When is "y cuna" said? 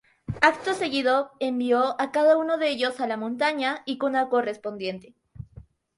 3.85-4.29